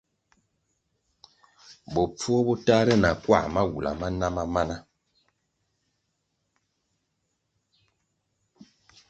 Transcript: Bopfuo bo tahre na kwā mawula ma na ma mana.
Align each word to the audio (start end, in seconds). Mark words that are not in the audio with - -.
Bopfuo 1.93 2.37
bo 2.47 2.53
tahre 2.65 2.95
na 3.03 3.11
kwā 3.23 3.39
mawula 3.53 3.91
ma 3.99 4.07
na 4.19 4.27
ma 4.35 4.43
mana. 4.53 4.75